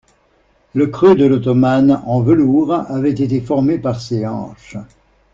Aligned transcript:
Le 0.73 0.87
creux 0.87 1.13
de 1.13 1.25
l'ottomane 1.25 2.01
en 2.07 2.21
velours 2.21 2.73
avait 2.73 3.11
été 3.11 3.39
formé 3.39 3.77
par 3.77 4.01
ses 4.01 4.25
hanches. 4.25 4.77